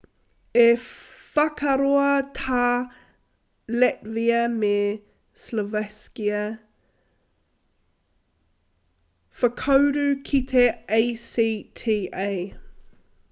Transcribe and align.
i 0.59 0.69
whakaroa 1.33 2.05
tā 2.37 2.61
latvia 3.83 4.39
me 4.55 4.71
slovakia 5.41 6.39
whakauru 9.43 10.07
ki 10.31 10.41
te 10.55 10.65
acta 11.01 12.27